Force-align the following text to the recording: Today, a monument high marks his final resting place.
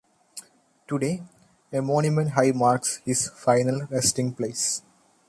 Today, 0.87 1.21
a 1.71 1.79
monument 1.79 2.31
high 2.31 2.53
marks 2.55 3.01
his 3.05 3.29
final 3.29 3.83
resting 3.91 4.33
place. 4.33 4.81